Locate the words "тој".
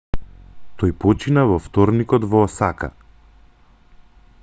0.83-0.93